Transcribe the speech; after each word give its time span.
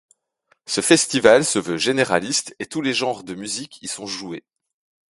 Ce 0.65 0.81
festival 0.81 1.45
se 1.45 1.59
veut 1.59 1.77
généraliste 1.77 2.55
et 2.57 2.65
tous 2.65 2.81
les 2.81 2.91
genres 2.95 3.23
de 3.23 3.35
musique 3.35 3.79
y 3.83 3.87
sont 3.87 4.07
joués. 4.07 4.43